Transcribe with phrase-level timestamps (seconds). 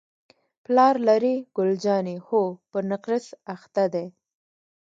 [0.63, 4.07] پلار لرې؟ ګل جانې: هو، په نقرس اخته دی.